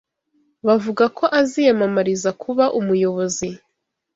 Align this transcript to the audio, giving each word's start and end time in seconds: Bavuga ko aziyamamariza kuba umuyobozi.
Bavuga 0.67 1.05
ko 1.17 1.25
aziyamamariza 1.39 2.29
kuba 2.41 2.65
umuyobozi. 2.79 3.47